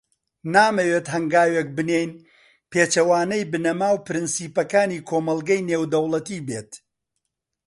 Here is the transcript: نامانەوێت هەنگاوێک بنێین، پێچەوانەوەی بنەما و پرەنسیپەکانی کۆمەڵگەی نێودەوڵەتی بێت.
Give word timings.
نامانەوێت 0.53 1.05
هەنگاوێک 1.13 1.67
بنێین، 1.77 2.11
پێچەوانەوەی 2.71 3.49
بنەما 3.51 3.89
و 3.93 4.03
پرەنسیپەکانی 4.07 5.03
کۆمەڵگەی 5.09 5.65
نێودەوڵەتی 5.69 6.45
بێت. 6.47 6.71